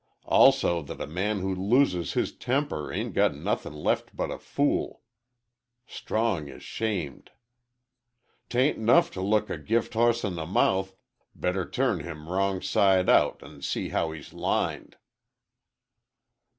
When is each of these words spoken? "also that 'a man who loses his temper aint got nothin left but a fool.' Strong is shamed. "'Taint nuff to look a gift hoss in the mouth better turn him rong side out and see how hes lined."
"also 0.25 0.81
that 0.81 0.99
'a 0.99 1.05
man 1.05 1.41
who 1.41 1.53
loses 1.53 2.13
his 2.13 2.35
temper 2.35 2.91
aint 2.91 3.13
got 3.13 3.35
nothin 3.35 3.71
left 3.73 4.15
but 4.15 4.31
a 4.31 4.39
fool.' 4.39 5.03
Strong 5.85 6.47
is 6.47 6.63
shamed. 6.63 7.29
"'Taint 8.49 8.79
nuff 8.79 9.11
to 9.11 9.21
look 9.21 9.47
a 9.47 9.59
gift 9.59 9.93
hoss 9.93 10.23
in 10.23 10.33
the 10.33 10.47
mouth 10.47 10.95
better 11.35 11.69
turn 11.69 11.99
him 11.99 12.27
rong 12.27 12.63
side 12.63 13.09
out 13.09 13.43
and 13.43 13.63
see 13.63 13.89
how 13.89 14.11
hes 14.11 14.33
lined." 14.33 14.95